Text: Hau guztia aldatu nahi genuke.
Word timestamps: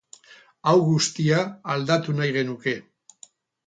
Hau 0.71 0.73
guztia 0.87 1.43
aldatu 1.77 2.19
nahi 2.19 2.37
genuke. 2.43 2.79